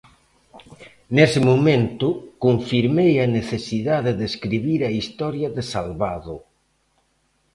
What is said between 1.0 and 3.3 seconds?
Nese momento, confirmei a